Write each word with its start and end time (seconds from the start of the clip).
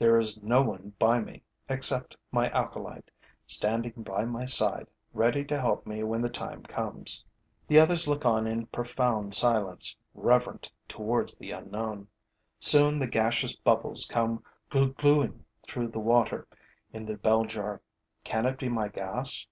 There 0.00 0.18
is 0.18 0.42
no 0.42 0.62
one 0.62 0.94
by 0.98 1.20
me, 1.20 1.44
except 1.68 2.16
my 2.32 2.48
acolyte, 2.48 3.08
standing 3.46 4.02
by 4.02 4.24
my 4.24 4.44
side, 4.44 4.88
ready 5.12 5.44
to 5.44 5.60
help 5.60 5.86
me 5.86 6.02
when 6.02 6.22
the 6.22 6.28
time 6.28 6.64
comes. 6.64 7.24
The 7.68 7.78
others 7.78 8.08
look 8.08 8.26
on 8.26 8.48
in 8.48 8.66
profound 8.66 9.32
silence, 9.36 9.94
reverent 10.12 10.68
towards 10.88 11.36
the 11.36 11.52
unknown. 11.52 12.08
Soon 12.58 12.98
the 12.98 13.06
gaseous 13.06 13.54
bubbles 13.54 14.06
come 14.10 14.42
"gloo 14.70 14.92
glooing" 14.92 15.44
through 15.68 15.86
the 15.92 16.00
water 16.00 16.48
in 16.92 17.06
the 17.06 17.16
bell 17.16 17.44
jar. 17.44 17.80
Can 18.24 18.46
it 18.46 18.58
be 18.58 18.68
my 18.68 18.88
gas? 18.88 19.46